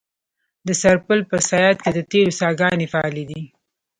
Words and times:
د 0.67 0.69
سرپل 0.81 1.19
په 1.29 1.37
صیاد 1.49 1.77
کې 1.83 1.91
د 1.93 1.99
تیلو 2.11 2.37
څاګانې 2.41 2.87
فعالې 2.93 3.23
دي. 3.29 3.41